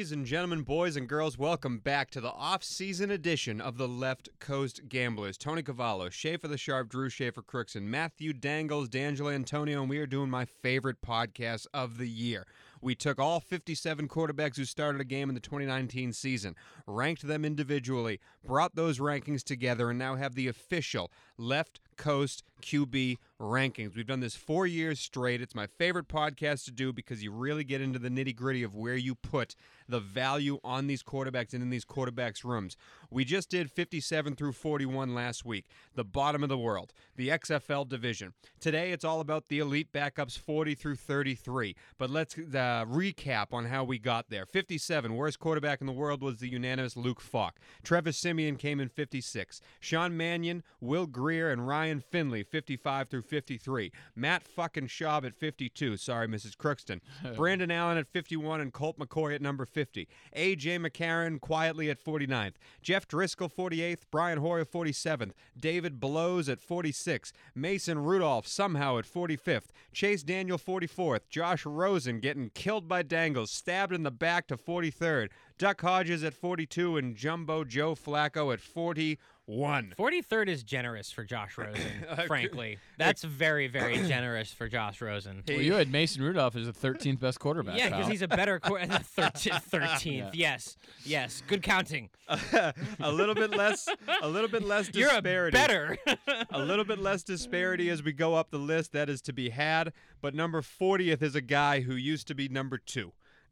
[0.00, 4.30] Ladies and gentlemen, boys and girls, welcome back to the off-season edition of the Left
[4.38, 5.36] Coast Gamblers.
[5.36, 10.06] Tony Cavallo, Schaefer the Sharp, Drew Schaefer Crookston, Matthew Dangles, D'Angelo Antonio, and we are
[10.06, 12.46] doing my favorite podcast of the year.
[12.80, 16.56] We took all 57 quarterbacks who started a game in the 2019 season,
[16.86, 23.18] ranked them individually, brought those rankings together, and now have the official Left Coast QB
[23.38, 23.94] rankings.
[23.94, 25.40] We've done this four years straight.
[25.40, 28.74] It's my favorite podcast to do because you really get into the nitty gritty of
[28.74, 29.54] where you put
[29.88, 32.76] the value on these quarterbacks and in these quarterbacks' rooms.
[33.10, 37.88] We just did 57 through 41 last week, the bottom of the world, the XFL
[37.88, 38.34] division.
[38.60, 41.74] Today it's all about the elite backups 40 through 33.
[41.98, 44.46] But let's uh, recap on how we got there.
[44.46, 47.58] 57, worst quarterback in the world was the unanimous Luke Falk.
[47.82, 49.60] Trevor Siemian came in 56.
[49.80, 53.90] Sean Mannion, Will Grier, and Ryan Finley 55 through 53.
[54.14, 55.96] Matt fucking Schaub at 52.
[55.96, 56.56] Sorry, Mrs.
[56.56, 57.00] Crookston.
[57.36, 60.06] Brandon Allen at 51 and Colt McCoy at number 50.
[60.34, 60.78] A.J.
[60.78, 62.54] McCarron quietly at 49th.
[62.82, 64.02] Jeff Driskel 48th.
[64.12, 65.32] Brian Hoyer 47th.
[65.58, 67.32] David Blough at 46.
[67.54, 69.68] Mason Rudolph somehow at 45th.
[69.92, 71.28] Chase Daniel 44th.
[71.28, 75.30] Josh Rosen getting killed by Dangles, stabbed in the back to 43rd.
[75.60, 79.94] Duck Hodges at 42 and Jumbo Joe Flacco at 41.
[79.98, 82.78] 43rd is generous for Josh Rosen, frankly.
[82.96, 85.42] That's very, very generous for Josh Rosen.
[85.46, 87.76] Well, you had Mason Rudolph as the 13th best quarterback.
[87.76, 89.68] Yeah, because he's a better qu- 13th.
[89.68, 90.30] 13th.
[90.32, 91.42] Yes, yes.
[91.46, 92.08] Good counting.
[92.98, 93.86] a little bit less
[94.22, 95.28] a little bit less disparity.
[95.28, 95.98] You're a disparity.
[96.16, 96.46] better.
[96.52, 99.50] a little bit less disparity as we go up the list that is to be
[99.50, 102.78] had, but number 40th is a guy who used to be number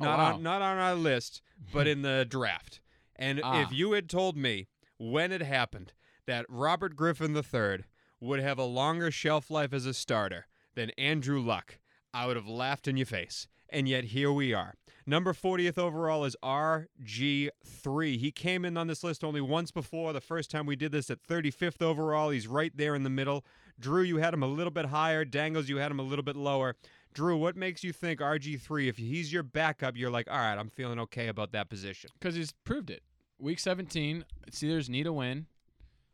[0.00, 0.04] 2.
[0.04, 0.34] Oh, Not wow.
[0.34, 1.42] on not on our list,
[1.72, 2.80] but in the draft.
[3.16, 3.62] And Ah.
[3.62, 5.92] if you had told me when it happened
[6.26, 7.84] that Robert Griffin III
[8.20, 11.78] would have a longer shelf life as a starter than Andrew Luck,
[12.12, 13.46] I would have laughed in your face.
[13.70, 14.74] And yet here we are.
[15.06, 18.18] Number 40th overall is RG3.
[18.18, 20.12] He came in on this list only once before.
[20.12, 22.30] The first time we did this at 35th overall.
[22.30, 23.44] He's right there in the middle.
[23.78, 25.24] Drew, you had him a little bit higher.
[25.24, 26.76] Dangles, you had him a little bit lower.
[27.14, 30.68] Drew, what makes you think RG3, if he's your backup, you're like, all right, I'm
[30.68, 32.10] feeling okay about that position?
[32.18, 33.02] because he's proved it.
[33.38, 35.46] Week 17, Steelers need a win.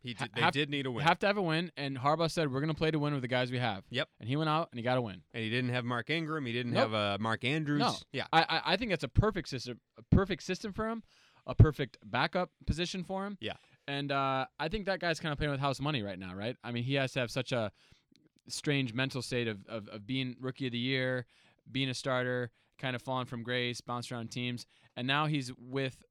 [0.02, 1.02] He did, they have- did need a win.
[1.06, 3.22] Have to have a win, and Harbaugh said we're going to play to win with
[3.22, 3.84] the guys we have.
[3.88, 4.08] Yep.
[4.20, 5.22] And he went out and he got a win.
[5.32, 6.44] and he didn't have Mark Ingram.
[6.44, 6.90] He didn't Nope.
[6.90, 7.78] have uh, Mark Andrews.
[7.80, 7.94] No.
[8.12, 8.26] Yeah.
[8.30, 11.02] I, I I think that's a perfect system, a perfect system for him,
[11.46, 13.38] a perfect backup position for him.
[13.40, 13.54] Yeah.
[13.88, 16.56] And uh, I think that guy's kind of playing with house money right now, right?
[16.62, 17.72] I mean, he has to have such a
[18.48, 21.26] strange mental state of, of, of being rookie of the year,
[21.70, 24.66] being a starter, kind of falling from grace, bounced around teams,
[24.96, 26.02] and now he's with,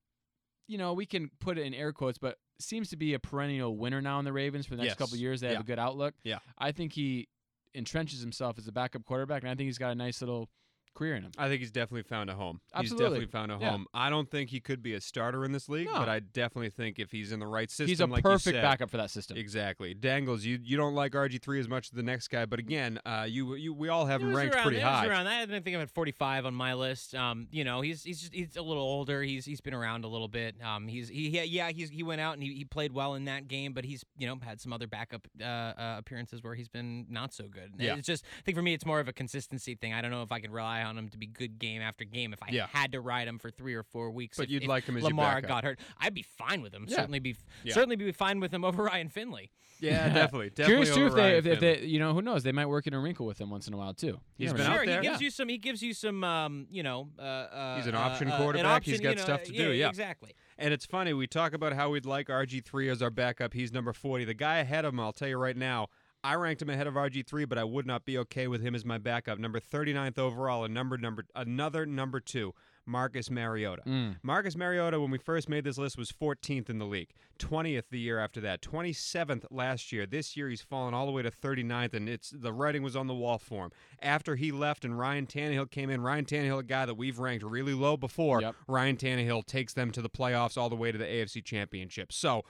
[0.67, 3.75] you know, we can put it in air quotes, but seems to be a perennial
[3.77, 4.97] winner now in the Ravens for the next Yes.
[4.97, 5.41] couple of years.
[5.41, 6.13] They have a good outlook.
[6.23, 6.39] Yeah.
[6.57, 7.27] I think he
[7.75, 10.49] entrenches himself as a backup quarterback, and I think he's got a nice little
[10.93, 11.31] career in him.
[11.37, 12.61] I think he's definitely found a home.
[12.75, 13.05] He's Absolutely.
[13.05, 13.71] definitely found a Yeah.
[13.71, 13.87] home.
[13.93, 15.93] I don't think he could be a starter in this league, No.
[15.99, 18.61] but I definitely think if he's in the right system, he's a like perfect said-
[18.61, 19.37] backup for that system.
[19.37, 19.93] Exactly.
[19.93, 22.99] Dangles, you you don't like RG three as much as the next guy, but again,
[23.05, 25.07] uh, you you we all have him ranked around, pretty high.
[25.07, 25.27] around.
[25.27, 27.15] I didn't think I'm at 45 on my list.
[27.15, 29.21] Um, you know, he's he's just he's a little older.
[29.23, 30.55] He's he's been around a little bit.
[30.63, 33.25] Um, he's he yeah, yeah he's he went out and he, he played well in
[33.25, 36.67] that game, but he's you know had some other backup uh, uh, appearances where he's
[36.69, 37.71] been not so good.
[37.77, 37.95] Yeah.
[37.95, 39.93] It's just I think for me it's more of a consistency thing.
[39.93, 42.33] I don't know if I can rely on him to be good game after game.
[42.33, 42.67] If I Yeah.
[42.67, 44.97] had to ride him for three or four weeks, But if, you'd if like him
[44.97, 45.47] as Lamar backup.
[45.49, 46.85] got hurt, I'd be fine with him.
[46.87, 46.97] Yeah.
[46.97, 47.73] Certainly be Yeah.
[47.73, 49.49] certainly be fine with him over Ryan Finley.
[49.79, 50.49] Yeah, definitely.
[50.51, 52.43] definitely Curious too if they, Ryan if, if they, you know, who knows?
[52.43, 54.07] They might work in a wrinkle with him once in a while too.
[54.07, 54.71] You He's never been know.
[54.71, 55.01] out sure, there.
[55.01, 55.25] he gives Yeah.
[55.25, 55.49] you some.
[55.49, 56.23] He gives you some.
[56.23, 58.83] Um, you know, uh, uh, He's an uh, option uh, an quarterback.
[58.83, 59.89] he's got you know, stuff to do, yeah.
[59.89, 60.33] exactly.
[60.57, 63.53] And it's funny, we talk about how we'd like RG3 as our backup.
[63.53, 64.23] He's number 40.
[64.25, 65.87] The guy ahead of him, I'll tell you right now,
[66.23, 68.85] I ranked him ahead of RG3, but I would not be okay with him as
[68.85, 69.39] my backup.
[69.39, 72.53] Number 39th overall, and number number another number 2,
[72.85, 73.81] Marcus Mariota.
[73.85, 74.15] Mm.
[74.23, 77.09] Marcus Mariota, when we first made this list, was 14th in the league,
[77.39, 80.05] 20th the year after that, 27th last year.
[80.05, 83.07] This year, he's fallen all the way to 39th, and it's the writing was on
[83.07, 83.71] the wall for him.
[84.01, 87.43] After he left and Ryan Tannehill came in, Ryan Tannehill, a guy that we've ranked
[87.43, 88.55] really low before, Yep.
[88.67, 92.13] Ryan Tannehill takes them to the playoffs all the way to the AFC Championship.
[92.13, 92.43] So,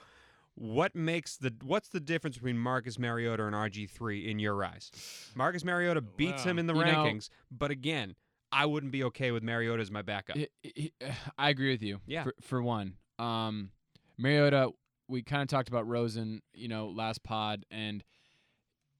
[0.56, 4.90] what makes the what's the difference between Marcus Mariota and RG3 in your eyes?
[5.34, 8.14] Marcus Mariota beats him in the You know- rankings, but again,
[8.52, 10.36] I wouldn't be okay with Mariota as my backup.
[11.36, 12.00] I agree with you.
[12.06, 12.22] Yeah.
[12.24, 13.70] For, for one, um,
[14.16, 14.70] Mariota,
[15.08, 18.04] we kind of talked about Rosen, you know, last pod, and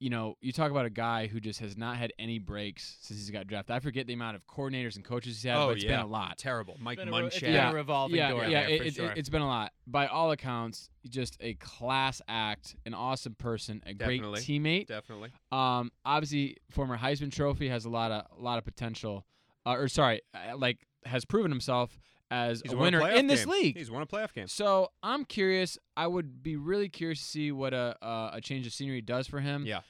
[0.00, 3.19] you know, you talk about a guy who just has not had any breaks since
[3.20, 3.75] he's got drafted.
[3.75, 5.93] I forget the amount of coordinators and coaches he's had, Oh, but it's yeah.
[5.93, 6.37] been a lot.
[6.37, 6.76] Terrible.
[6.81, 7.41] Mike Been a re- it's Munchak.
[7.43, 7.70] been Yeah.
[7.70, 9.11] a revolving yeah, door yeah, there it, for it, sure.
[9.14, 9.73] has been a lot.
[9.87, 14.88] By all accounts, just a class act, an awesome person, a great teammate.
[14.88, 15.31] Definitely.
[15.52, 19.25] Um, obviously, former Heisman Trophy has a lot of a lot of potential,
[19.64, 21.99] uh, or sorry, uh, like has proven himself
[22.31, 23.53] as He's a winner playoff in this game.
[23.53, 23.76] league.
[23.76, 24.49] He's won a playoff game.
[24.49, 25.79] So I'm curious.
[25.97, 29.26] I would be really curious to see what a uh, a change of scenery does
[29.26, 29.65] for him.
[29.67, 29.81] Yeah.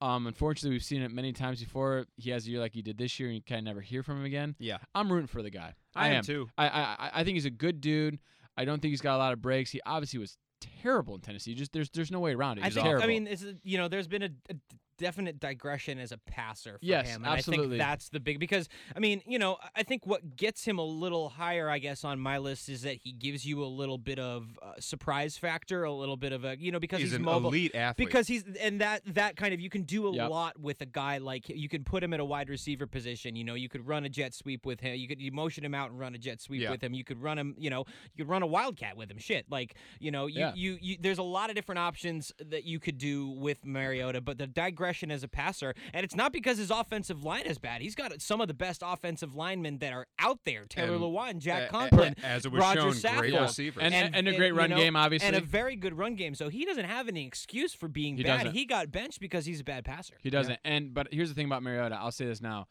[0.00, 0.26] Um.
[0.26, 2.06] Unfortunately, we've seen it many times before.
[2.16, 4.02] He has a year like he did this year, and you kind of never hear
[4.02, 4.56] from him again.
[4.58, 5.74] Yeah, I'm rooting for the guy.
[5.94, 6.24] I, am am.
[6.24, 6.48] too.
[6.58, 8.18] I, I I- I think he's a good dude.
[8.56, 9.70] I don't think he's got a lot of breaks.
[9.70, 10.36] He obviously was
[10.82, 11.54] terrible in Tennessee.
[11.54, 12.64] Just there's there's no way around it.
[12.64, 12.84] I think.
[12.84, 13.04] terrible.
[13.04, 14.54] I mean, it's, you know, there's been a, a
[15.02, 18.68] definite digression as a passer for Yes, him, and I think that's the big because
[18.96, 22.18] I mean, you know, I think what gets him a little higher, I guess, on
[22.20, 25.92] my list is that he gives you a little bit of uh, surprise factor, a
[25.92, 27.48] little bit of a, you know, because He's, he's, an mobile.
[27.50, 28.06] elite athlete.
[28.06, 30.30] Because he's and that that kind of you can do a Yep.
[30.30, 33.34] lot with a guy like you can put him at a wide receiver position.
[33.34, 34.94] You know, you could run a jet sweep with him.
[34.94, 36.70] You could you motion him out and run a jet sweep Yeah.
[36.70, 36.94] with him.
[36.94, 37.54] You could run him.
[37.58, 37.84] You know,
[38.14, 39.18] you could run a wildcat with him.
[39.18, 40.52] Shit, like you know, you, Yeah.
[40.54, 44.20] you you there's a lot of different options that you could do with Mariota.
[44.20, 47.80] But the digression as a passer, and it's not because his offensive line is bad.
[47.82, 50.64] He's got some of the best offensive linemen that are out there.
[50.66, 52.14] Taylor And- Lewan, Jack A- a- Conklin.
[52.22, 53.40] as it was Rodger shown, great Saffold.
[53.42, 53.82] receivers.
[53.82, 55.26] and, and, a great you run know, game, obviously.
[55.28, 56.34] and a very good run game.
[56.34, 58.38] So he doesn't have any excuse for being He bad.
[58.38, 58.52] doesn't.
[58.54, 60.14] He got benched because he's a bad passer.
[60.20, 60.58] He doesn't.
[60.64, 61.96] And but here's the thing about Mariota.
[61.96, 62.66] I'll say this now.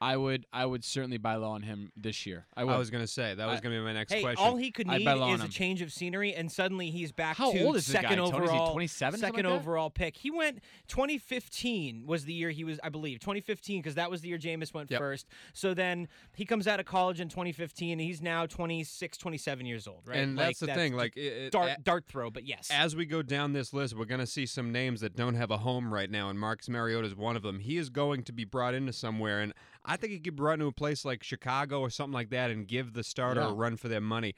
[0.00, 2.46] I would I would certainly buy low on him this year.
[2.56, 2.72] I would.
[2.74, 4.44] I was gonna say that was I- gonna be my next Hey, question.
[4.44, 5.50] all he could I'd need bet low on is a him.
[5.50, 8.16] change of scenery, and suddenly he's back How to old is this second guy?
[8.16, 8.44] Tony?
[8.44, 8.72] Is he overall.
[8.72, 10.16] 27, second like overall pick.
[10.16, 14.28] He went 2015 was the year he was, I believe, 2015 because that was the
[14.28, 14.98] year Jameis went Yep.
[15.00, 15.26] first.
[15.52, 19.86] So then he comes out of college in 2015, and he's now 26, 27 years
[19.86, 20.18] old, right?
[20.18, 20.94] and Like, that's the thing.
[20.94, 22.68] Like it, it- dart a- dart throw, but yes.
[22.70, 25.50] as we go down this list, we're going to see some names that don't have
[25.50, 27.60] a home right now, and Marcus Mariota is one of them.
[27.60, 29.52] He is going to be brought into somewhere, and
[29.84, 32.50] I think he could be brought into a place like Chicago or something like that,
[32.50, 33.50] and give the starter Yeah.
[33.50, 34.34] a run for their money.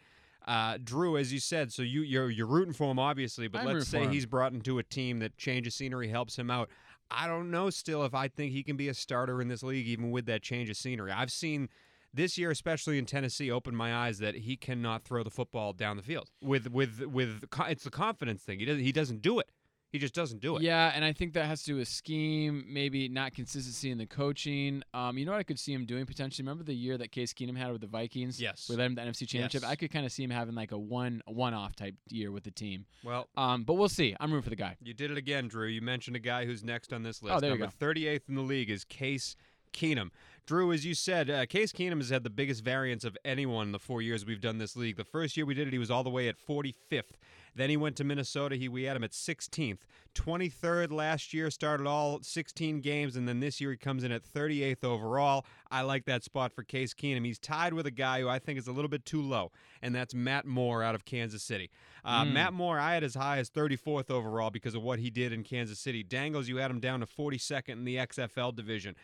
[0.46, 3.66] Uh, Drew, as you said, so you you're you're rooting for him, obviously, but I'm
[3.66, 6.70] let's say he's brought into a team that change of scenery helps him out.
[7.10, 9.86] I don't know still if I think he can be a starter in this league,
[9.86, 11.10] even with that change of scenery.
[11.12, 11.68] I've seen
[12.14, 15.96] this year, especially in Tennessee, open my eyes that he cannot throw the football down
[15.96, 16.30] the field.
[16.40, 18.58] With with with it's the confidence thing.
[18.60, 19.50] He doesn't he doesn't do it.
[19.92, 20.62] He just doesn't do it.
[20.62, 24.04] Yeah, and I think that has to do with scheme, maybe not consistency in the
[24.06, 24.82] coaching.
[24.92, 26.42] Um, you know what I could see him doing potentially?
[26.44, 28.40] Remember the year that Case Keenum had with the Vikings?
[28.40, 28.66] Yes.
[28.68, 29.62] We led him to the NFC Championship.
[29.62, 29.70] Yes.
[29.70, 32.44] I could kind of see him having like a one one off type year with
[32.44, 32.84] the team.
[33.04, 34.14] Well, Um, but we'll see.
[34.20, 34.76] I'm rooting for the guy.
[34.82, 35.68] you did it again, Drew.
[35.68, 37.36] You mentioned a guy who's next on this list.
[37.36, 37.86] Oh, there you Number go.
[37.86, 39.36] 38th in the league is Case
[39.72, 40.10] Keenum.
[40.46, 43.72] Drew, as you said, uh, Case Keenum has had the biggest variance of anyone in
[43.72, 44.96] the four years we've done this league.
[44.96, 47.14] The first year we did it, he was all the way at 45th.
[47.56, 48.54] Then he went to Minnesota.
[48.54, 49.78] He we had him at 16th.
[50.14, 54.22] 23rd last year, started all 16 games, and then this year he comes in at
[54.24, 55.44] 38th overall.
[55.70, 57.24] I like that spot for Case Keenum.
[57.24, 59.94] He's tied with a guy who I think is a little bit too low, and
[59.94, 61.70] that's Matt Moore out of Kansas City.
[62.04, 62.32] Uh, Mm.
[62.32, 65.42] Matt Moore, I had as high as 34th overall because of what he did in
[65.42, 66.02] Kansas City.
[66.02, 68.94] Dangles, you had him down to 42nd in the XFL division.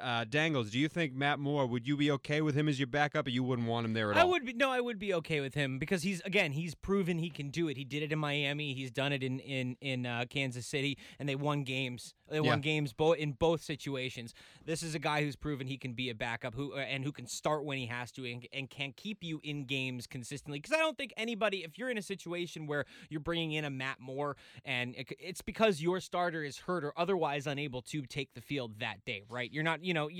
[0.00, 2.86] Uh, Dangles, do you think Matt Moore would you be okay with him as your
[2.86, 4.30] backup, or you wouldn't want him there at I all?
[4.30, 7.28] would be no, I would be okay with him because he's again he's proven he
[7.28, 7.76] can do it.
[7.76, 8.72] He did it in Miami.
[8.72, 12.14] He's done it in in in uh, Kansas City, and they won games.
[12.28, 12.42] They Yeah.
[12.42, 14.32] won games both in both situations.
[14.64, 17.10] This is a guy who's proven he can be a backup who uh, and who
[17.10, 20.60] can start when he has to and, and can keep you in games consistently.
[20.60, 23.70] Because I don't think anybody, if you're in a situation where you're bringing in a
[23.70, 28.34] Matt Moore and it, it's because your starter is hurt or otherwise unable to take
[28.34, 29.50] the field that day, right?
[29.52, 30.12] You're not, you know, uh,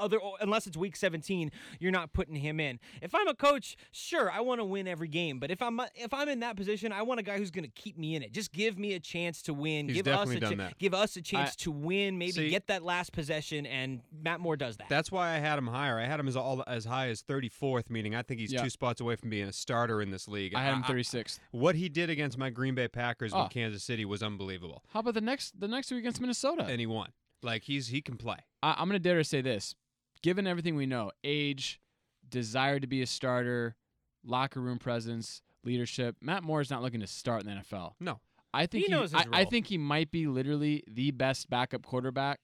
[0.00, 2.78] uh, other unless it's week 17, you're not putting him in.
[3.02, 5.86] If I'm a coach, sure, I want to win every game, but if I'm uh,
[5.94, 8.22] if I'm in that position, I want a guy who's going to keep me in
[8.22, 8.32] it.
[8.32, 9.88] Just give me a chance to win.
[9.88, 10.78] He's give us definitely a done cha- that.
[10.78, 12.18] give us a chance to win.
[12.18, 14.88] Maybe See- get that last possession, and Matt Moore does that.
[14.88, 15.98] That's why I had him higher.
[15.98, 18.62] I had him as all as high as 34th, meaning I think he's Yeah.
[18.62, 20.54] two spots away from being a starter in this league.
[20.54, 21.38] I had him 36th.
[21.50, 23.38] what he did against my Green Bay Packers Oh.
[23.38, 23.42] Ah.
[23.44, 26.64] with Kansas City was unbelievable, How about the next the next week against Minnesota?
[26.64, 27.10] and he won.
[27.44, 28.38] Like he's he can play.
[28.62, 29.74] I, I'm going to dare to say this.
[30.22, 31.80] Given everything we know, age,
[32.28, 33.76] desire to be a starter,
[34.24, 37.92] locker room presence, leadership, Matt Moore is not looking to start in the NFL.
[38.00, 38.20] No.
[38.54, 41.84] I think He knows his I, I think he might be literally the best backup
[41.84, 42.38] quarterback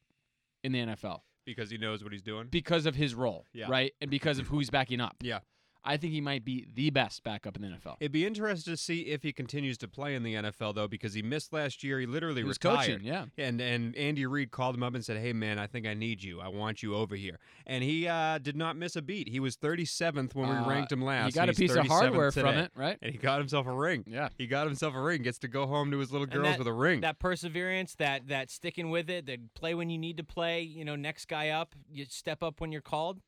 [0.64, 2.49] in the NFL because he knows what he's doing.
[2.50, 3.66] because of his role, Yeah.
[3.69, 3.92] right?
[4.00, 5.16] And because of who he's backing up.
[5.23, 5.38] Yeah.
[5.85, 7.97] I think he might be the best backup in the NFL.
[8.01, 11.15] It'd be interesting to see if he continues to play in the NFL though, because
[11.15, 11.99] he missed last year.
[12.01, 12.77] He literally He was retired.
[13.01, 13.25] coaching, yeah.
[13.39, 16.23] And and Andy Reid called him up and said, "Hey man, I think I need
[16.23, 16.41] you.
[16.41, 19.29] I want you over here." And he uh, did not miss a beat.
[19.29, 21.27] He was 37th when we Uh, ranked him last.
[21.27, 22.99] He got a piece of 37th hardware from it, right?
[23.01, 24.05] and he got himself a ring.
[24.07, 24.29] Yeah.
[24.37, 25.23] He got himself a ring.
[25.23, 27.01] Gets to go home to his little girls that- with a ring.
[27.01, 30.61] that perseverance, that that sticking with it, that play when you need to play.
[30.63, 33.21] You know, next guy up, you step up when you're called,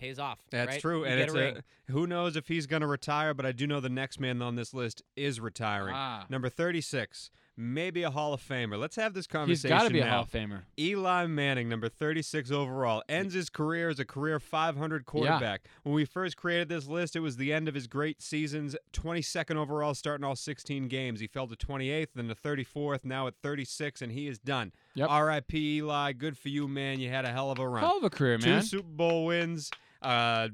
[0.00, 0.38] pays off.
[0.50, 0.80] That's right?
[0.80, 3.34] true, You and it's a a, who knows if he's going to retire.
[3.34, 5.94] But I do know the next man on this list is retiring.
[5.96, 6.24] Ah.
[6.28, 8.78] Number 36, maybe a Hall of Famer.
[8.78, 10.06] Let's have this He's conversation got to be a.
[10.06, 10.62] Hall of Famer.
[10.78, 15.62] Eli Manning, number 36 overall, ends his career as a career 500 quarterback.
[15.82, 18.74] When we first created this list, it was the end of his great seasons.
[18.92, 21.20] 22nd overall, starting all 16 games.
[21.20, 24.72] He fell to 28th, then to 34th, now at 36, and he is done.
[24.94, 25.10] Yep.
[25.10, 25.76] R.I.P.
[25.78, 26.12] Eli.
[26.12, 26.98] Good for you, man.
[27.00, 27.82] You had a hell of a run.
[27.82, 28.60] Hell of a career, man.
[28.60, 28.66] Two.
[28.66, 29.70] Super Bowl wins.
[30.02, 30.48] Uh,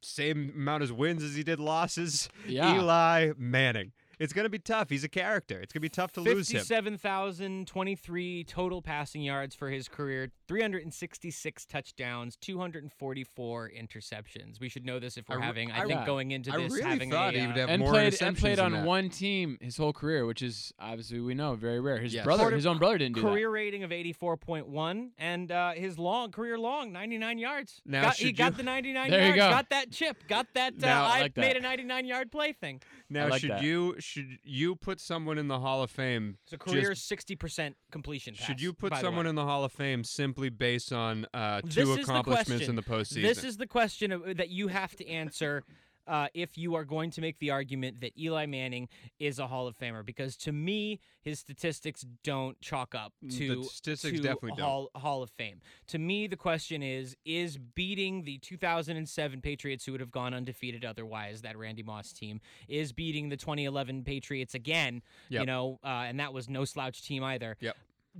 [0.00, 2.28] same amount as wins as he did losses.
[2.46, 2.76] Yeah.
[2.76, 3.92] Eli Manning.
[4.18, 4.90] It's gonna be tough.
[4.90, 5.60] He's a character.
[5.60, 6.58] It's gonna be tough to lose him.
[6.58, 14.60] 57,023 total passing yards for his career, 366 touchdowns, 244 interceptions.
[14.60, 16.52] We should know this if we're I re- having, I, I think re- going into
[16.52, 18.58] I this really having thought a, he would uh, have and more played and played
[18.58, 18.84] on that.
[18.86, 21.98] one team his whole career, which is obviously we know very rare.
[21.98, 22.24] His Yes.
[22.24, 23.28] brother, his own brother, didn't do that.
[23.28, 27.80] career rating of 84.1 and uh, his long career long 99 yards.
[27.84, 29.50] Now, got, he should got the 99 There you go.
[29.50, 30.16] Got that chip.
[30.28, 30.74] Got that.
[30.74, 32.80] Uh, Now- I I like made a 99 yard play thing.
[33.10, 33.62] Now, like should that.
[33.62, 36.36] you should you put someone in the Hall of Fame?
[36.44, 38.34] It's a career 60% completion.
[38.34, 41.74] should pass, you put someone in the Hall of Fame simply based on uh, This
[41.74, 43.22] two is the accomplishments in the postseason?
[43.22, 45.64] This is the question that you have to answer
[46.06, 49.66] uh, if you are going to make the argument that Eli Manning is a Hall
[49.66, 50.04] of Famer.
[50.04, 54.60] Because to me, his statistics don't chalk up Mm, to, the statistics to definitely don't.
[54.60, 55.60] Hall, Hall of Fame.
[55.88, 60.84] To me, the question is: Is beating the 2007 Patriots, who would have gone undefeated
[60.84, 65.02] otherwise, that Randy Moss team, is beating the 2011 Patriots again?
[65.40, 67.56] You know, uh, and that was no slouch team either.
[67.60, 67.76] Yep.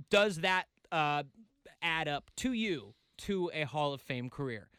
[0.09, 1.23] Does that uh,
[1.81, 4.69] add up to you to a Hall of Fame career?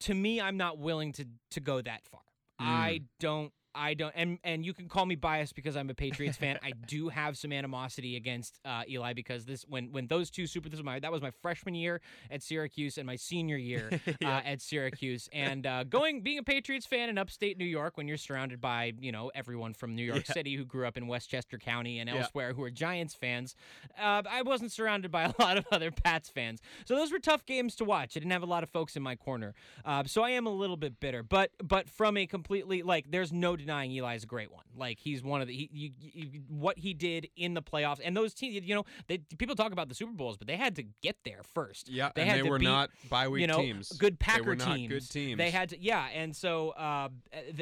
[0.00, 2.20] To me, I'm not willing to to go that far.
[2.60, 2.64] Mm.
[2.66, 3.52] I don't.
[3.74, 6.58] I don't, and and you can call me biased because I'm a Patriots fan.
[6.62, 10.68] I do have some animosity against uh, Eli because this when when those two super
[10.68, 12.00] this was my that was my freshman year
[12.30, 13.90] at Syracuse and my senior year
[14.24, 18.06] uh, at Syracuse and uh, going being a Patriots fan in upstate New York when
[18.08, 20.34] you're surrounded by you know everyone from New York Yeah.
[20.34, 22.16] City who grew up in Westchester County and Yeah.
[22.22, 23.54] elsewhere who are Giants fans,
[23.98, 26.60] uh, I wasn't surrounded by a lot of other Pats fans.
[26.84, 28.16] So those were tough games to watch.
[28.16, 29.54] I didn't have a lot of folks in my corner,
[29.84, 31.22] uh, so I am a little bit bitter.
[31.22, 34.64] But but from a completely like, there's no denying Eli is a great one.
[34.76, 38.16] Like he's one of the he, you, you, what he did in the playoffs and
[38.16, 38.64] those teams.
[38.66, 41.40] You know, they, people talk about the Super Bowls, but they had to get there
[41.54, 41.88] first.
[41.88, 43.90] yeah, they and had they to were beat, not bye week you know, teams.
[43.92, 44.92] good Packer they were not teams.
[44.92, 45.38] good teams.
[45.38, 47.08] They had to, yeah, and so uh,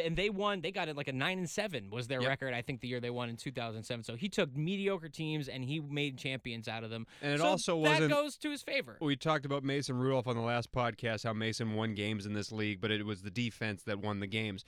[0.04, 0.60] and they won.
[0.60, 2.28] They got it like a nine and seven was their Yep.
[2.28, 2.54] record.
[2.54, 4.04] I think the year they won in 2007.
[4.04, 7.06] So he took mediocre teams and he made champions out of them.
[7.20, 8.12] and it so also that wasn't.
[8.12, 8.96] goes to his favor.
[9.00, 12.52] We talked about Mason Rudolph on the last podcast, how Mason won games in this
[12.52, 14.64] league, but it was the defense that won the games.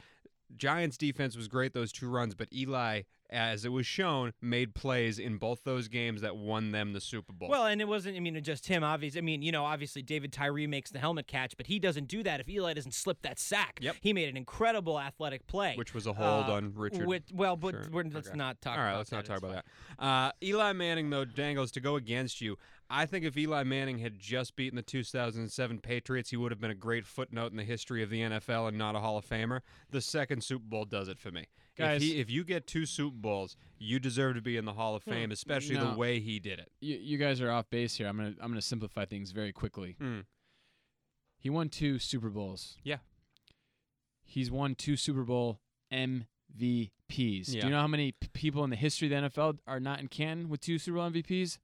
[0.56, 5.18] Giants defense was great those two runs, but Eli, as it was shown, made plays
[5.18, 7.48] in both those games that won them the Super Bowl.
[7.48, 8.16] Well, and it wasn't.
[8.16, 8.84] I mean, just him.
[8.84, 12.06] Obviously, I mean, you know, obviously David Tyree makes the helmet catch, but he doesn't
[12.08, 13.78] do that if Eli doesn't slip that sack.
[13.80, 13.96] Yep.
[14.00, 15.74] He made an incredible athletic play.
[15.76, 17.06] which was a hold uh, on Richard.
[17.06, 17.88] With, well, but Sure.
[17.90, 18.36] we're, let's Okay.
[18.36, 18.76] not talk.
[18.78, 19.28] All right, about let's not that.
[19.32, 19.64] talk about
[19.98, 20.04] that.
[20.04, 22.56] Uh, Eli Manning, though, Dangles, to go against you,
[22.96, 26.70] I think if Eli Manning had just beaten the 2007 Patriots, he would have been
[26.70, 29.62] a great footnote in the history of the NFL and not a Hall of Famer.
[29.90, 31.46] The second Super Bowl does it for me.
[31.76, 34.74] Guys- if, he, if you get two Super Bowls, you deserve to be in the
[34.74, 35.90] Hall of Fame, especially No.
[35.90, 36.70] the way he did it.
[36.80, 38.06] You, you guys are off base here.
[38.06, 39.96] I'm gonna I'm gonna simplify things very quickly.
[40.00, 40.24] Mm.
[41.36, 42.76] He won two Super Bowls.
[42.84, 42.98] Yeah.
[44.22, 45.58] He's won two Super Bowl
[45.92, 46.24] MVPs.
[47.10, 47.60] Yeah.
[47.60, 50.00] Do you know how many p- people in the history of the NFL are not
[50.00, 51.58] in Canton with two Super Bowl MVPs?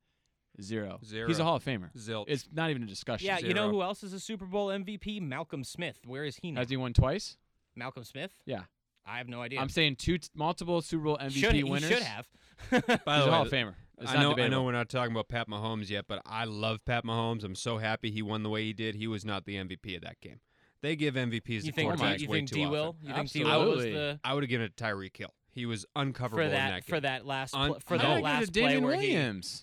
[0.61, 0.99] Zero.
[1.05, 1.27] Zero.
[1.29, 1.91] He's a Hall of Famer.
[1.97, 2.25] Zilch.
[2.29, 3.27] It's not even a discussion.
[3.27, 3.71] Yeah, you know Zero.
[3.71, 5.21] who else is a Super Bowl MVP?
[5.23, 5.99] Malcolm Smith.
[6.07, 6.61] Where is he now?
[6.61, 7.37] Has he won twice?
[7.77, 8.31] Malcolm Smith?
[8.47, 8.63] Yeah.
[9.07, 9.61] I have no idea.
[9.61, 11.89] I'm saying two t- multiple Super Bowl MVP should, winners.
[11.89, 12.29] He should have.
[12.71, 13.75] By He's the a way, Hall of Famer.
[13.99, 14.51] It's I not know, I debatable.
[14.59, 17.43] know we're not talking about Pat Mahomes yet, but I love Pat Mahomes.
[17.45, 18.95] I'm so happy he won the way he did.
[18.95, 20.41] He was not the MVP of that game.
[20.83, 22.73] They give MVPs you to think, quarterbacks D, you way think too D often.
[22.73, 22.97] will?
[23.03, 23.93] You think D will was Absolutely.
[23.93, 25.35] the I would have given it to Tyreek Hill.
[25.53, 28.15] He was uncoverable for that, that for that last Un- pl- for I that would
[28.17, 29.09] give it last play Damien where he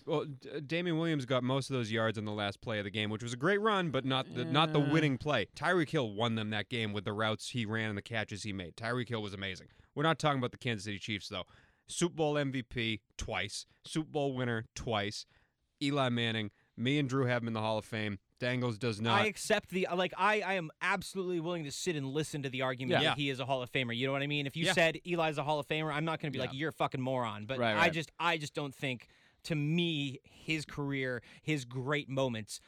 [0.06, 2.84] Well, D- uh, Damien Williams got most of those yards in the last play of
[2.84, 5.46] the game, which was a great run, but not the not the winning play.
[5.56, 8.52] Tyreek Hill won them that game with the routes he ran and the catches he
[8.52, 8.76] made.
[8.76, 9.68] Tyreek Hill was amazing.
[9.94, 11.44] We're not talking about the Kansas City Chiefs though.
[11.86, 15.24] Super Bowl MVP twice, Super Bowl winner twice.
[15.82, 16.50] Eli Manning.
[16.78, 18.18] Me and Drew have him in the Hall of Fame.
[18.40, 19.20] Dangles does not.
[19.20, 20.12] I accept the like.
[20.16, 23.10] I, I am absolutely willing to sit and listen to the argument Yeah.
[23.10, 23.96] that he is a Hall of Famer.
[23.96, 24.46] You know what I mean?
[24.46, 24.72] If you Yeah.
[24.74, 27.00] said Eli's a Hall of Famer, I'm not going to be like you're a fucking
[27.00, 27.46] moron.
[27.46, 29.08] But Right, I just I just don't think
[29.44, 32.60] to me his career, his great moments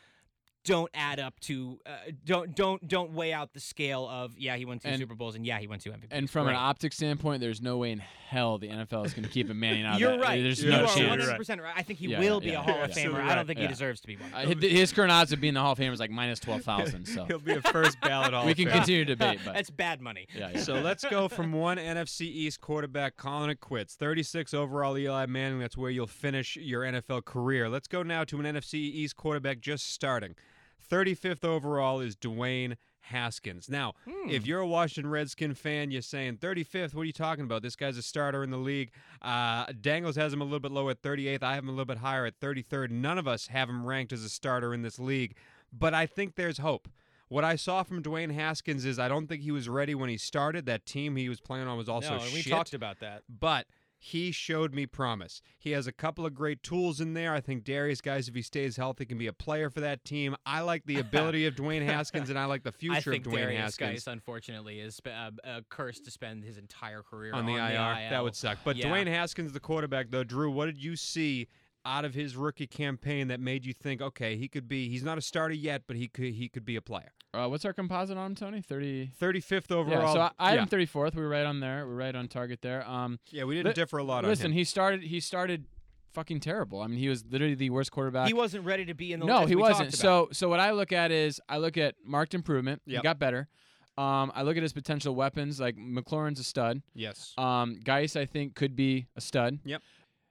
[0.65, 1.91] don't add up to uh,
[2.25, 5.35] don't don't don't weigh out the scale of yeah he won two And- Super Bowls
[5.35, 6.09] and yeah he won two MVPs.
[6.11, 9.31] And from an optic standpoint, there's no way in hell the NFL is going to
[9.31, 10.21] keep a Manning out of You're that.
[10.21, 10.43] right.
[10.43, 10.99] There's you no are chance.
[11.09, 11.73] 100 percent right.
[11.77, 12.85] I think he Yeah, will yeah, be a Hall yeah.
[12.85, 12.95] of Famer.
[13.05, 13.67] Absolutely I don't think Yeah.
[13.67, 14.35] he deserves to be one.
[14.35, 16.63] Uh, his- his current odds of being the Hall of Famer is like minus twelve
[16.63, 17.07] thousand.
[17.07, 20.01] So He'll be a first ballot Hall we can continue to debate, but That's bad
[20.01, 20.27] money.
[20.37, 20.61] yeah, yeah.
[20.61, 23.95] So let's go from one NFC East quarterback calling it quits.
[23.95, 25.59] 36 overall Eli Manning.
[25.59, 27.69] That's where you'll finish your NFL career.
[27.69, 30.35] Let's go now to an NFC East quarterback just starting.
[30.81, 33.69] 35th overall is Dwayne Haskins.
[33.69, 33.95] Now,
[34.29, 36.95] if you're a Washington Redskin fan, you're saying 35th.
[36.95, 37.63] What are you talking about?
[37.63, 38.91] This guy's a starter in the league.
[39.23, 41.43] Uh, Dangles has him a little bit low at 38th.
[41.43, 42.91] I have him a little bit higher at 33rd.
[42.91, 45.35] None of us have him ranked as a starter in this league,
[45.73, 46.89] but I think there's hope.
[47.29, 50.17] What I saw from Dwayne Haskins is I don't think he was ready when he
[50.17, 50.67] started.
[50.67, 52.53] That team he was playing on was also no, and we shit.
[52.53, 53.23] talked about that.
[53.29, 53.67] but
[54.03, 55.43] he showed me promise.
[55.59, 57.35] He has a couple of great tools in there.
[57.35, 60.35] I think Derrius, guys, if he stays healthy, can be a player for that team.
[60.47, 63.57] I like the ability of Dwayne Haskins, and I like the future of Dwayne Derrius
[63.59, 68.09] Haskins Guice, unfortunately, is uh, uh, cursed to spend his entire career on the IR.
[68.11, 68.59] That would suck.
[68.65, 68.87] But Yeah.
[68.87, 71.49] Dwayne Haskins, the quarterback, though, Drew, what did you see
[71.85, 74.89] out of his rookie campaign that made you think, okay, he could be?
[74.89, 77.13] He's not a starter yet, but he could he could be a player.
[77.33, 78.61] Uh, what's our composite on him, Tony?
[78.61, 79.11] Thirty.
[79.21, 80.03] 35th overall.
[80.03, 80.61] Yeah, so I, I yeah.
[80.61, 81.15] had him 34th.
[81.15, 81.87] We're right on there.
[81.87, 82.89] We are right on target there.
[82.89, 84.57] Um, Yeah, we didn't Li- differ a lot listen, on him.
[84.59, 85.03] he started.
[85.05, 85.67] He started
[86.13, 86.81] fucking terrible.
[86.81, 88.27] I mean, he was literally the worst quarterback.
[88.27, 89.27] He wasn't ready to be in the.
[89.27, 89.91] no, he we wasn't.
[89.91, 89.99] about.
[89.99, 92.83] So, so what I look at is I look at marked improvement.
[92.87, 92.99] Yep.
[93.01, 93.49] He got better.
[93.97, 95.61] Um, I look at his potential weapons.
[95.61, 96.83] Like McLaurin's a stud.
[96.95, 97.33] yes.
[97.39, 99.61] Um, Guice, I think, could be a stud.
[99.65, 99.83] Yep.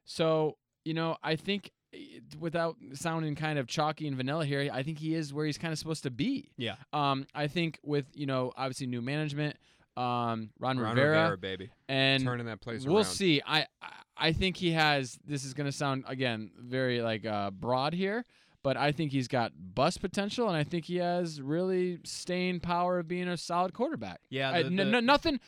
[0.06, 0.58] So,
[0.90, 4.98] you know, I think eh, without sounding kind of chalky and vanilla here, I think
[4.98, 6.50] he is where he's kind of supposed to be.
[6.58, 6.78] Yeah.
[6.94, 9.56] Um, I think with, you know, obviously new management,
[9.96, 13.14] um, Ron, Ron Rivera, Rivera, baby, and turning that place around we'll around.
[13.14, 13.42] see.
[13.46, 17.52] I, I I think he has this is going to sound again very like uh,
[17.52, 18.26] broad here,
[18.64, 23.00] but I think he's got bust potential and I think he has really staying power
[23.00, 24.20] of being a solid quarterback.
[24.30, 25.40] Yeah, the- n- the- n- nothing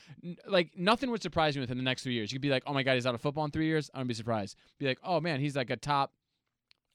[0.47, 2.31] like nothing would surprise me within the next three years.
[2.31, 3.89] You could be like, oh my god, he's out of football in three years.
[3.93, 4.55] I wouldn't be surprised.
[4.79, 6.13] Be like, oh man, he's like a top.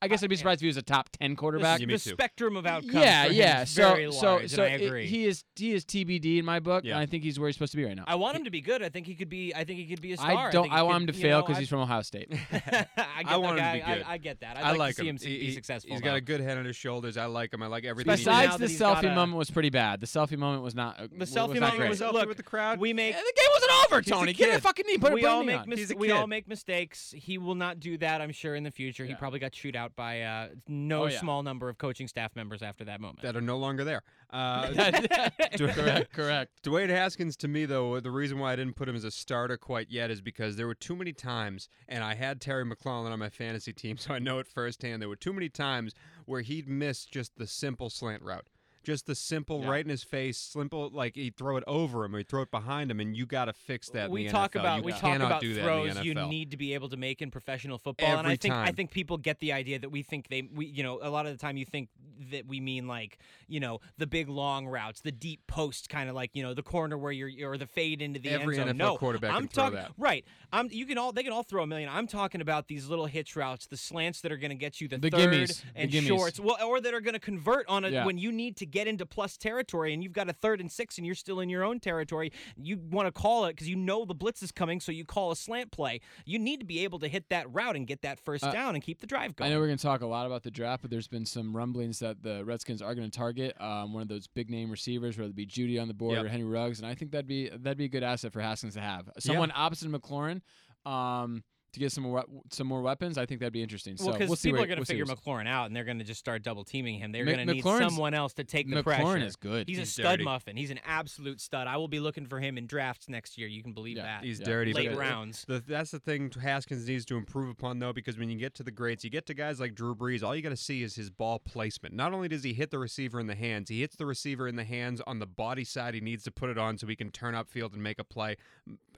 [0.03, 1.81] I guess I'd be surprised if he was a top ten quarterback.
[1.81, 2.93] Yeah, me the spectrum of outcomes.
[2.95, 3.63] yeah, for him yeah.
[3.63, 6.45] is So very so large, so and I it- he is he is TBD in
[6.45, 6.93] my book, Yeah.
[6.95, 8.05] and I think he's where he's supposed to be right now.
[8.07, 8.83] I want him to be good.
[8.83, 9.55] I think he could be.
[9.55, 10.31] I think he could be a star.
[10.49, 10.65] I don't.
[10.65, 12.29] think he I, want him to fail because he's from Ohio State.
[12.53, 14.05] I, get I that want him to be good.
[14.07, 14.59] I, I get that.
[14.59, 15.17] I'd I like, like to see him.
[15.17, 15.93] him He- be he- successful.
[15.93, 17.17] He's got a good head on his shoulders.
[17.17, 17.63] I like him.
[17.63, 18.13] I like everything.
[18.13, 18.47] Especially he.
[18.59, 20.01] Besides the selfie a- moment was pretty bad.
[20.01, 21.01] The selfie moment was not.
[21.01, 22.79] uh, The selfie moment was Selfie look, with the crowd.
[22.79, 24.35] We make the game wasn't over, Tony.
[24.35, 24.99] Get a fucking knee.
[24.99, 25.69] Put we a all knee make on.
[25.71, 27.15] mis- He's a we all make mistakes.
[27.17, 28.21] He will not do that.
[28.21, 29.05] I'm sure in the future.
[29.07, 31.20] He probably got chewed out by uh, no Oh, yeah.
[31.20, 33.20] small number of coaching staff members after that moment.
[33.22, 34.03] that are no longer there.
[34.31, 34.72] Uh,
[35.59, 36.62] correct, correct.
[36.64, 39.57] Dwayne Haskins, to me, though, the reason why I didn't put him as a starter
[39.57, 43.18] quite yet is because there were too many times, and I had Terry McClellan on
[43.18, 45.01] my fantasy team, so I know it firsthand.
[45.03, 45.92] There were too many times
[46.25, 48.46] where he'd miss just the simple slant route.
[48.87, 49.68] Just the simple Yeah.
[49.70, 52.53] right in his face, simple like he'd throw it over him or he'd throw it
[52.53, 54.11] behind him, and you got to fix that.
[54.11, 54.61] we the talk NFL.
[54.61, 57.79] about you we talk about throws you need to be able to make in professional
[57.79, 60.42] football, and I Every think I think people get the idea that we think they
[60.55, 61.88] we you know a lot of the time you think
[62.31, 63.18] that we mean like
[63.49, 66.62] you know the big long routes, the deep post kind of like you know the
[66.62, 68.75] corner where you're or the fade into the Every end zone.
[68.77, 70.25] NFL no, quarterback I'm talking right.
[70.53, 71.88] I'm you can all they can all throw a million.
[71.92, 74.87] I'm talking about these little hitch routes, the slants that are going to get you
[74.87, 76.07] the, The third gimmies, and gimmies.
[76.07, 78.07] shorts, well, or that are going to convert on a Yeah.
[78.07, 80.99] when you need to get into plus territory and you've got a third and six
[80.99, 82.31] and you're still in your own territory.
[82.57, 85.31] You want to call it because you know the blitz is coming, so you call
[85.31, 86.01] a slant play.
[86.25, 88.75] You need to be able to hit that route and get that first Uh, down
[88.75, 89.51] and keep the drive going.
[89.51, 91.57] I know we're going to talk a lot about the draft, but there's been some
[91.57, 95.17] rumblings that the Redskins are going to target um, one of those big name receivers,
[95.17, 96.25] whether it be Jeudy on the board Yep.
[96.27, 98.75] or Henry Ruggs, and I think that'd be that'd be a good asset for Haskins
[98.75, 99.09] to have.
[99.19, 100.43] Someone opposite McLaurin
[100.85, 101.43] um,
[101.77, 103.19] to get some more some more weapons.
[103.19, 103.97] I think that'd be interesting.
[103.99, 105.85] well, so because we'll see people are going to we'll figure McLaurin out, and they're
[105.85, 107.12] going to just start double teaming him.
[107.12, 109.03] They're Mc- going to need someone else to take the McLaurin pressure.
[109.05, 109.69] McLaurin is good.
[109.69, 110.25] He's, a stud dirty.
[110.25, 110.57] muffin.
[110.57, 111.67] He's an absolute stud.
[111.67, 113.47] I will be looking for him in drafts next year.
[113.49, 114.25] You can believe Yeah, that.
[114.25, 114.47] He's Yeah.
[114.47, 114.73] dirty.
[114.73, 115.45] but Late the- rounds.
[115.47, 118.62] The, that's the thing Haskins needs to improve upon, though, because when you get to
[118.62, 120.95] the greats, you get to guys like Drew Brees, all you got to see is
[120.95, 121.95] his ball placement.
[121.95, 124.57] Not only does he hit the receiver in the hands, he hits the receiver in
[124.57, 125.95] the hands on the body side.
[125.95, 128.37] He needs to put it on so he can turn upfield and make a play.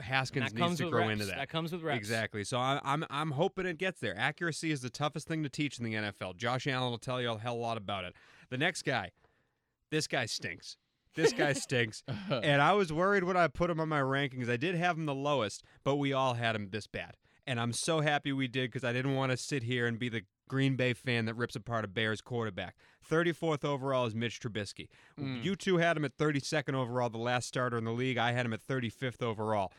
[0.00, 1.12] Haskins needs to grow reps.
[1.12, 1.36] into that.
[1.36, 1.98] That comes with reps.
[1.98, 2.44] Exactly.
[2.44, 4.16] So I, I'm I'm hoping it gets there.
[4.16, 6.36] Accuracy is the toughest thing to teach in the NFL.
[6.36, 8.14] Josh Allen will tell you a hell of a lot about it.
[8.50, 9.12] The next guy,
[9.90, 10.76] this guy stinks.
[11.14, 12.02] This guy stinks.
[12.30, 14.48] And I was worried when I put him on my rankings.
[14.48, 17.14] I did have him the lowest, but we all had him this bad.
[17.46, 20.10] And I'm so happy we did because I didn't want to sit here and be
[20.10, 22.76] the Green Bay fan that rips apart a Bears quarterback.
[23.10, 24.88] 34th overall is Mitch Trubisky.
[25.18, 25.42] Mm.
[25.42, 28.18] You two had him at 32nd overall, the last starter in the league.
[28.18, 29.72] I had him at 35th overall.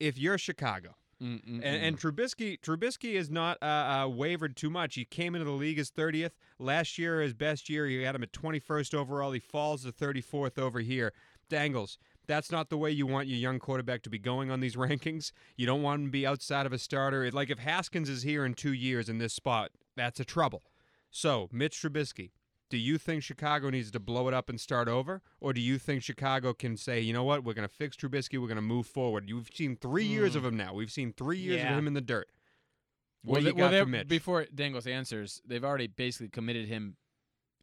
[0.00, 1.60] If you're Chicago, Mm-mm-mm.
[1.62, 3.66] And, and Trubisky, Trubisky is not uh,
[4.04, 4.94] uh, wavered too much.
[4.94, 7.20] He came into the league as 30th last year.
[7.20, 9.32] His best year, he had him at 21st overall.
[9.32, 11.12] He falls to 34th over here.
[11.48, 11.98] Dangles.
[12.26, 15.32] That's not the way you want your young quarterback to be going on these rankings.
[15.56, 17.30] You don't want him to be outside of a starter.
[17.30, 20.62] Like if Haskins is here in two years in this spot, that's a trouble.
[21.10, 22.30] So Mitch Trubisky,
[22.74, 25.78] do you think Chicago needs to blow it up and start over, or do you
[25.78, 28.62] think Chicago can say, you know what, we're going to fix Trubisky, we're going to
[28.62, 29.28] move forward?
[29.28, 30.38] You've seen three years hmm.
[30.38, 30.74] of him now.
[30.74, 31.70] We've seen three years Yeah.
[31.70, 32.26] of him in the dirt.
[33.22, 34.08] What well, do you they- well, got for Mitch?
[34.08, 36.96] before Dangles answers, they've already basically committed him,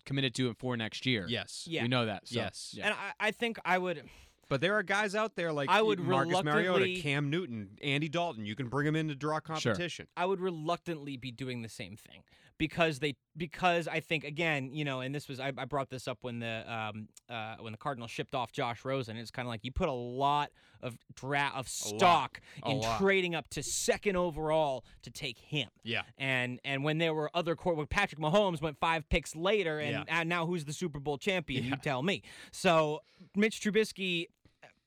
[0.05, 1.25] committed to him for next year.
[1.27, 1.81] yes, Yeah.
[1.81, 2.29] we know that.
[2.29, 2.73] So, Yes.
[2.73, 2.85] yeah.
[2.85, 4.09] And I, I think I would.
[4.47, 8.07] but there are guys out there like I would Marcus Mariota, reluctantly- Cam Newton, Andy
[8.07, 8.45] Dalton.
[8.45, 10.07] You can bring them in to draw competition.
[10.15, 12.23] I would reluctantly be doing the same thing
[12.61, 16.07] because they because I think again you know and this was I, I brought this
[16.07, 19.49] up when the um uh when the Cardinals shipped off Josh Rosen it's kind of
[19.49, 20.51] like you put a lot
[20.83, 22.99] of dra- of stock in lot.
[22.99, 26.03] trading up to second overall to take him Yeah.
[26.19, 29.91] and and when there were other court when Patrick Mahomes went five picks later and,
[29.91, 30.19] Yeah.
[30.19, 32.21] and now who's the Super Bowl champion you tell me
[32.51, 33.01] so
[33.35, 34.27] Mitch Trubisky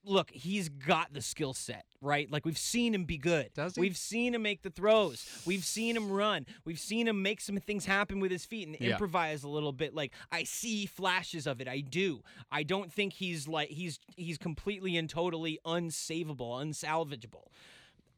[0.06, 2.30] look he's got the skill set right?
[2.30, 3.50] Like we've seen him be good.
[3.54, 3.80] Does he?
[3.80, 5.26] we've seen him make the throws.
[5.46, 6.44] We've seen him run.
[6.66, 8.90] We've seen him make some things happen with his feet and Yeah.
[8.92, 9.94] improvise a little bit.
[9.94, 11.68] Like I see flashes of it.
[11.68, 12.22] I do.
[12.52, 17.46] I don't think he's like he's he's completely and totally unsavable unsalvageable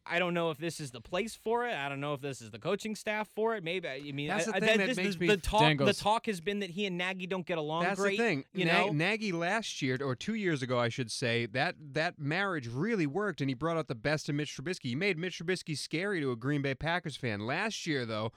[0.09, 1.75] I don't know if this is the place for it.
[1.75, 3.64] I don't know if this is the coaching staff for it.
[3.64, 5.77] Maybe I mean That's I- the I- thing that this, makes the, me the talk.
[5.79, 8.16] The talk has been that he and Nagy don't get along That's great.
[8.19, 8.45] the thing.
[8.55, 12.19] You Na- know, Nagy last year or two years ago, I should say, that that
[12.19, 14.85] marriage really worked, and he brought out the best in Mitch Trubisky.
[14.90, 17.40] He made Mitch Trubisky scary to a Green Bay Packers fan.
[17.40, 18.33] Last year, though,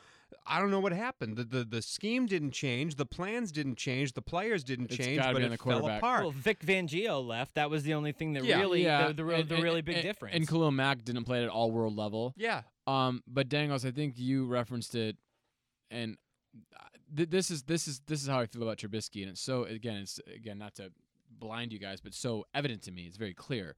[0.45, 1.37] I don't know what happened.
[1.37, 5.21] The the, the scheme didn't change, the plans didn't change, the players didn't It's change,
[5.21, 6.21] but be it on fell apart.
[6.23, 7.55] well, Vic Fangio left.
[7.55, 8.59] That was the only thing that Yeah.
[8.59, 10.35] really yeah, the, the, real- and- the and- really big and- difference.
[10.35, 12.33] And Khalil Mack didn't play at all world level.
[12.37, 15.17] yeah, Um, but Dangles, I think you referenced it,
[15.91, 16.17] and
[16.75, 16.79] uh,
[17.15, 19.63] th- this is this is this is how I feel about Trubisky, and it's so
[19.65, 20.91] again, it's again not to
[21.31, 23.03] blind you guys, but so evident to me.
[23.03, 23.75] It's very clear.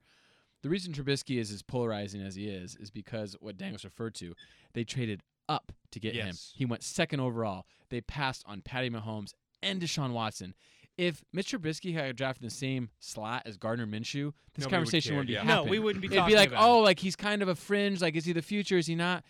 [0.62, 4.34] The reason Trubisky is as polarizing as he is is because what Dangles referred to.
[4.74, 6.34] They traded up to get him.
[6.54, 7.66] He went second overall.
[7.90, 10.54] They passed on Patty Mahomes and Deshaun Watson.
[10.98, 14.70] If Mitch Trubisky had drafted in the same slot as Gardner Minshew, this Nobody would
[14.70, 15.42] conversation care, wouldn't be yeah.
[15.42, 16.82] no, we wouldn't be It'd be like, oh, it.
[16.82, 18.02] like he's kind of a fringe.
[18.02, 18.76] Like, is he the future?
[18.76, 19.24] Is he not?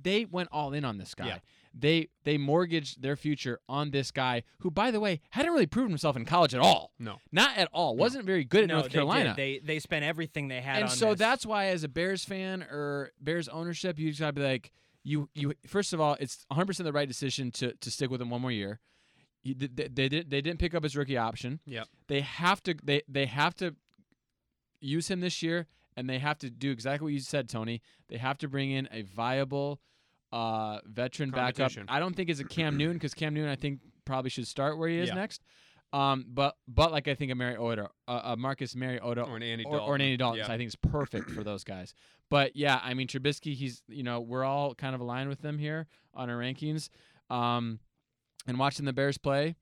[0.00, 1.26] They went all in on this guy.
[1.26, 1.38] Yeah.
[1.78, 5.90] They they mortgaged their future on this guy, who, by the way, hadn't really proven
[5.90, 6.92] himself in college at all.
[6.98, 7.16] no.
[7.32, 7.96] Not at all.
[7.96, 9.30] Wasn't very good at no, North they Carolina.
[9.30, 9.36] did.
[9.36, 11.18] They they spent everything they had and on so this.
[11.18, 14.72] that's why, as a Bears fan or Bears ownership, you just gotta be like,
[15.06, 15.54] you you.
[15.66, 18.42] First of all, it's 100 percent the right decision to to stick with him one
[18.42, 18.80] more year.
[19.44, 21.60] You, they, they, they did they didn't pick up his rookie option.
[21.66, 21.86] Yep.
[22.08, 23.76] They have to they they have to
[24.80, 25.66] use him this year,
[25.96, 27.80] and they have to do exactly what you said, Tony.
[28.08, 29.80] They have to bring in a viable
[30.32, 31.72] uh, veteran backup.
[31.88, 34.76] I don't think it's a Cam Newton because Cam Newton I think probably should start
[34.76, 35.14] where he is Yeah.
[35.14, 35.42] next.
[35.92, 39.64] Um, but but like I think a Mariota, uh, uh, Marcus Mariota, Or an Andy
[39.64, 39.88] or, Dalton.
[39.88, 40.40] or an Andy Dalton.
[40.40, 40.52] Yeah.
[40.52, 41.94] I think is perfect for those guys.
[42.28, 45.58] But yeah, I mean Trubisky, he's you know we're all kind of aligned with them
[45.58, 46.88] here on our rankings.
[47.30, 47.78] Um,
[48.46, 49.56] and watching the Bears play,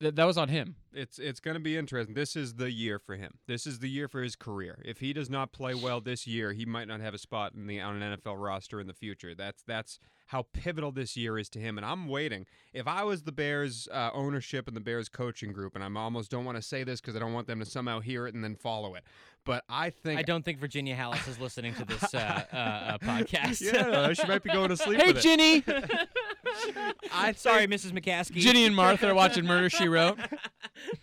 [0.00, 0.76] th- that was on him.
[0.92, 2.14] It's it's going to be interesting.
[2.14, 3.38] This is the year for him.
[3.46, 4.80] This is the year for his career.
[4.84, 7.66] If he does not play well this year, he might not have a spot in
[7.66, 9.34] the on an NFL roster in the future.
[9.34, 11.78] That's that's how pivotal this year is to him.
[11.78, 12.46] And I'm waiting.
[12.72, 16.30] If I was the Bears uh, ownership and the Bears coaching group, and I'm almost
[16.30, 18.42] don't want to say this because I don't want them to somehow hear it and
[18.42, 19.04] then follow it,
[19.46, 22.98] but I think I don't think Virginia Halas is listening to this uh, uh, uh,
[23.02, 23.62] podcast.
[23.62, 25.00] yeah, she might be going to sleep.
[25.00, 25.22] Hey, with.
[25.22, 25.64] Ginny,
[27.12, 27.92] I'm sorry, Mrs.
[27.92, 28.34] McCaskey.
[28.34, 30.18] Ginny and Martha are watching Murder She Wrote.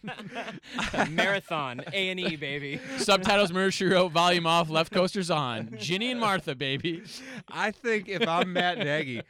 [1.10, 2.80] Marathon A and E baby.
[2.98, 5.76] Subtitles Murder She Wrote, volume off, left coasters on.
[5.80, 7.02] Ginny and Martha, baby.
[7.48, 9.22] I think if I'm Matt Nagy,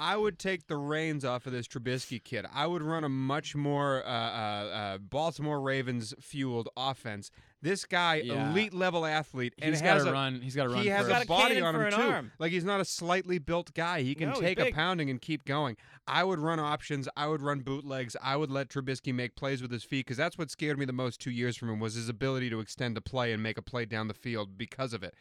[0.00, 2.46] I would take the reins off of this Trubisky kid.
[2.52, 7.30] I would run a much more uh, uh, uh, Baltimore Ravens fueled offense.
[7.60, 8.50] This guy, Yeah.
[8.50, 10.40] elite level athlete, and He's got to run.
[10.40, 10.82] He's got to run.
[10.82, 11.96] He has a a body on him too.
[12.00, 12.32] arm.
[12.38, 14.00] Like he's not a slightly built guy.
[14.00, 15.76] He can No, take a pounding and keep going.
[16.08, 17.06] I would run options.
[17.14, 18.16] I would run bootlegs.
[18.22, 20.94] I would let Trubisky make plays with his feet because that's what scared me the
[20.94, 23.62] most two years from him was his ability to extend a play and make a
[23.62, 25.14] play down the field because of it.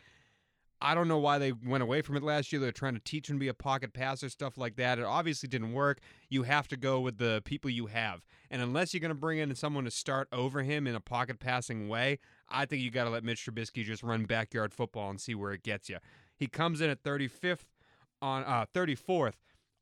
[0.82, 2.62] I don't know why they went away from it last year.
[2.62, 4.98] They're trying to teach him to be a pocket passer, stuff like that.
[4.98, 6.00] It obviously didn't work.
[6.30, 8.22] You have to go with the people you have.
[8.50, 11.39] And unless you're going to bring in someone to start over him in a pocket
[11.39, 15.20] passing way, I think you got to let Mitch Trubisky just run backyard football and
[15.20, 15.98] see where it gets you.
[16.38, 17.65] He comes in at 35th
[18.22, 19.34] on uh, 34th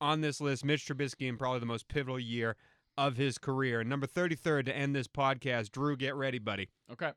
[0.02, 0.66] on this list.
[0.66, 2.56] Mitch Trubisky in probably the most pivotal year
[2.98, 3.84] of his career.
[3.84, 5.72] Number 33rd to end this podcast.
[5.72, 6.70] Drew, get ready, buddy.
[6.92, 7.12] Okay.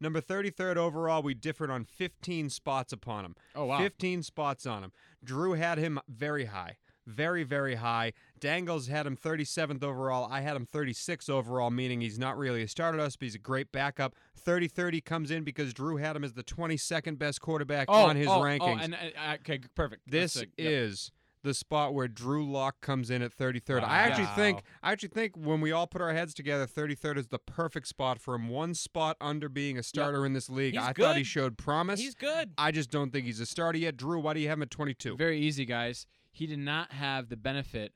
[0.00, 3.36] Number 33rd overall, we differed on 15 spots upon him.
[3.54, 3.78] Oh wow.
[3.78, 4.92] 15 spots on him.
[5.24, 6.76] Drew had him very high.
[7.06, 8.12] Very, very high.
[8.40, 10.28] Dangles had him 37th overall.
[10.30, 13.36] I had him 36 overall, meaning he's not really a starter to us, but he's
[13.36, 14.16] a great backup.
[14.36, 18.16] 30 30 comes in because Drew had him as the 22nd best quarterback oh, on
[18.16, 18.60] his oh, rankings.
[18.60, 20.10] Oh, and, uh, okay, perfect.
[20.10, 20.50] This a- yep.
[20.58, 21.12] is
[21.46, 23.80] the spot where Drew Lock comes in at 33rd.
[23.82, 23.88] Wow.
[23.88, 27.28] I actually think I actually think when we all put our heads together, 33rd is
[27.28, 28.48] the perfect spot for him.
[28.48, 30.74] One spot under being a starter in this league.
[30.74, 32.00] He's I thought he showed promise.
[32.00, 32.50] He's good.
[32.58, 33.96] I just don't think he's a starter yet.
[33.96, 35.16] Drew, why do you have him at 22?
[35.16, 36.06] Very easy, guys.
[36.30, 37.92] He did not have the benefit.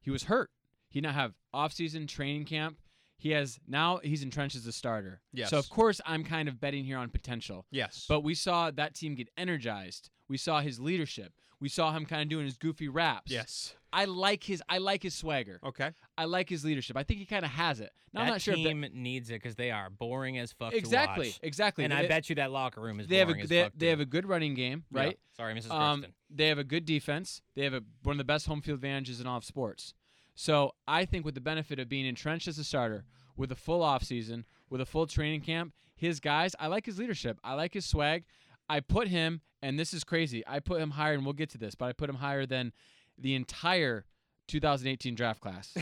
[0.00, 0.50] He was hurt.
[0.88, 2.78] He did not have off-season training camp.
[3.16, 5.20] He has now he's entrenched as a starter.
[5.32, 5.50] Yes.
[5.50, 7.66] So of course I'm kind of betting here on potential.
[7.70, 8.06] yes.
[8.08, 10.10] But we saw that team get energized.
[10.28, 11.32] We saw his leadership.
[11.60, 13.30] We saw him kind of doing his goofy raps.
[13.30, 13.74] yes.
[13.92, 15.60] I like his I like his swagger.
[15.64, 15.92] Okay.
[16.18, 16.96] I like his leadership.
[16.96, 17.92] I think he kind of has it.
[18.12, 20.50] Now, I'm that not sure if that- team needs it because they are boring as
[20.52, 21.40] fuck exactly, to watch.
[21.44, 21.84] exactly.
[21.84, 23.62] And they, I bet you that locker room is they have boring a as they,
[23.62, 23.72] fuck.
[23.76, 23.90] they too.
[23.90, 25.00] have a good running game, Yeah.
[25.00, 25.18] right?
[25.36, 25.70] Sorry, Mrs.
[25.70, 26.14] Um, Kirsten.
[26.28, 27.40] they have a good defense.
[27.54, 29.94] They have a, one of the best home field advantages in all of sports.
[30.34, 33.04] So I think with the benefit of being entrenched as a starter,
[33.36, 37.38] with a full offseason, with a full training camp, his guys, I like his leadership.
[37.44, 38.24] I like his swag.
[38.68, 40.42] I put him, and this is crazy.
[40.46, 42.72] I put him higher, and we'll get to this, but I put him higher than
[43.18, 44.04] the entire
[44.48, 45.72] 2018 draft class.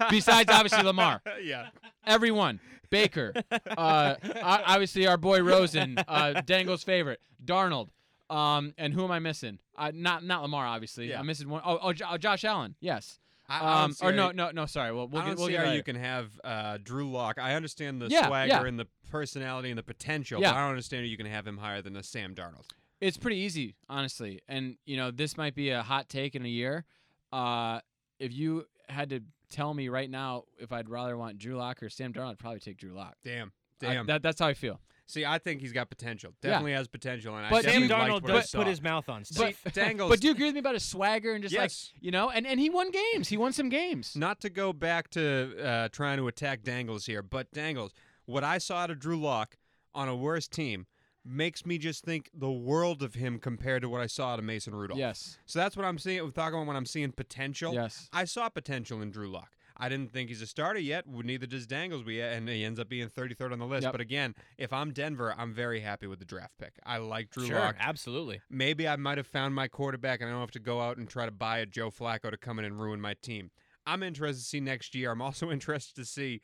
[0.10, 1.22] Besides, obviously, Lamar.
[1.42, 1.68] yeah.
[2.06, 2.60] Everyone.
[2.90, 3.34] Baker.
[3.50, 7.20] Uh, obviously, our boy Rosen, uh, Dangle's favorite.
[7.44, 7.88] Darnold.
[8.30, 9.58] Um, and who am I missing?
[9.76, 11.10] Uh, not not Lamar, obviously.
[11.10, 11.20] Yeah.
[11.20, 11.62] I'm missing one.
[11.64, 12.74] Oh, oh, oh, Josh Allen.
[12.80, 13.20] Yes.
[13.48, 14.66] I, Um, or no, no, no.
[14.66, 14.92] Sorry.
[14.92, 17.38] Well, we'll I get we'll see get how you can have uh, Drew Lock.
[17.38, 18.64] I understand the Yeah, swagger yeah.
[18.64, 20.50] and the personality and the potential, Yeah.
[20.52, 22.64] but I don't understand how you can have him higher than a Sam Darnold.
[23.00, 24.40] It's pretty easy, honestly.
[24.48, 26.84] And you know, this might be a hot take in a year.
[27.32, 27.80] Uh,
[28.18, 31.88] if you had to tell me right now if I'd rather want Drew Lock or
[31.90, 33.14] Sam Darnold, I'd probably take Drew Lock.
[33.22, 33.52] Damn.
[33.82, 34.06] I- Damn.
[34.06, 34.80] that, that's how I feel.
[35.08, 36.32] See, I think he's got potential.
[36.42, 36.50] Yeah.
[36.50, 38.58] Definitely has potential, and I But Sam you- definitely Darnold liked what I does saw.
[38.58, 39.54] put his mouth on stuff.
[39.64, 40.10] See, Dangles.
[40.10, 42.44] But do you agree with me about his swagger and just like you know, and
[42.46, 43.28] and he won games.
[43.28, 44.16] He won some games.
[44.16, 47.92] Not to go back to uh, trying to attack Dangles here, but Dangles,
[48.24, 49.56] what I saw out of Drew Lock
[49.94, 50.86] on a worse team
[51.24, 54.44] makes me just think the world of him compared to what I saw out of
[54.44, 54.98] Mason Rudolph.
[54.98, 55.38] Yes.
[55.46, 56.22] So that's what I'm seeing.
[56.24, 57.74] We're talking about when I'm seeing potential.
[57.74, 58.08] Yes.
[58.12, 59.50] I saw potential in Drew Lock.
[59.78, 61.04] I didn't think he's a starter yet.
[61.06, 62.04] Neither does Dangles.
[62.04, 63.84] We and he ends up being 33rd on the list.
[63.84, 63.92] Yep.
[63.92, 66.74] But again, if I'm Denver, I'm very happy with the draft pick.
[66.84, 67.76] I like Drew sure, Lock.
[67.78, 68.40] absolutely.
[68.50, 71.08] Maybe I might have found my quarterback, and I don't have to go out and
[71.08, 73.50] try to buy a Joe Flacco to come in and ruin my team.
[73.86, 75.12] I'm interested to see next year.
[75.12, 76.40] I'm also interested to see.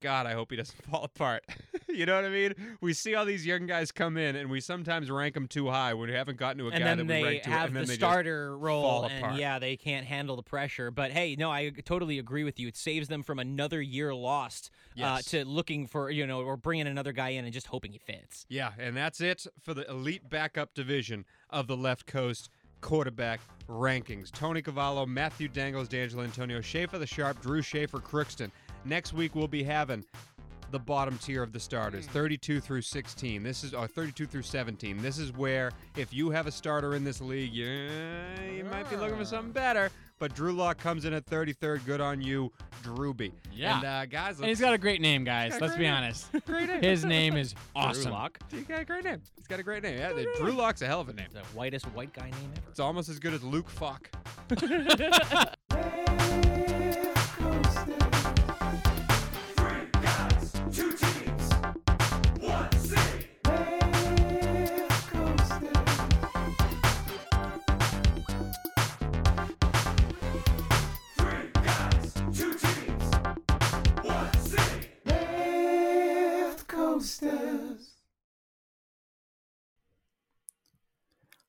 [0.00, 1.44] God, I hope he doesn't fall apart.
[1.88, 2.54] you know what I mean?
[2.80, 5.94] We see all these young guys come in, and we sometimes rank them too high
[5.94, 7.82] when we haven't gotten to a and guy that we they rank too and then
[7.84, 9.38] the they starter role, and apart.
[9.38, 10.90] yeah, they can't handle the pressure.
[10.90, 12.68] But hey, no, I totally agree with you.
[12.68, 14.70] It saves them from another year lost
[15.02, 17.98] uh, to looking for you know or bringing another guy in and just hoping he
[17.98, 18.46] fits.
[18.48, 24.30] Yeah, and that's it for the elite backup division of the left coast quarterback rankings.
[24.30, 28.50] Tony Cavallo, Matthew Dangles, D'Angelo Antonio, Schaefer the Sharp, Drew Schaefer, Crookston.
[28.84, 30.04] Next week we'll be having
[30.70, 33.42] the bottom tier of the starters, 32 through 16.
[33.42, 35.02] This is or 32 through 17.
[35.02, 37.66] This is where if you have a starter in this league, you,
[38.56, 39.90] you might be looking for something better.
[40.20, 41.84] But Drew Lock comes in at 33rd.
[41.86, 42.52] Good on you,
[42.84, 43.32] Drewby.
[43.52, 43.78] Yeah.
[43.78, 45.58] And uh, guys, And he's let's- got a great name, guys.
[45.60, 45.94] Let's be name.
[45.94, 46.28] honest.
[46.46, 46.82] great name.
[46.82, 48.02] His name is awesome.
[48.04, 49.20] Drew Lock, He's got a great name.
[49.36, 49.98] He's got a great name.
[49.98, 51.26] Yeah, the- Drew Lock's a hell of a name.
[51.32, 52.66] the whitest white guy name ever.
[52.68, 54.08] It's almost as good as Luke Falk.